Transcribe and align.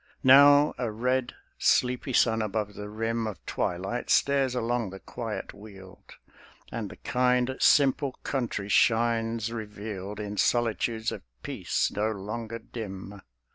Now 0.23 0.73
a 0.79 0.89
red, 0.91 1.35
sleepy 1.59 2.11
sun 2.13 2.41
above 2.41 2.73
the 2.73 2.89
rim 2.89 3.27
Of 3.27 3.45
twilight 3.45 4.09
stares 4.09 4.55
along 4.55 4.89
the 4.89 4.99
quiet 4.99 5.53
weald, 5.53 6.15
And 6.71 6.89
the 6.89 6.95
kind, 6.95 7.55
simple 7.59 8.13
country 8.23 8.67
shines 8.67 9.51
revealed 9.53 10.19
In 10.19 10.37
solitudes 10.37 11.11
of 11.11 11.21
peace, 11.43 11.91
no 11.91 12.09
longer 12.09 12.57
dim. 12.57 13.21